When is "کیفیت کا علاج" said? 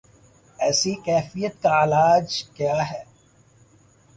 1.05-2.43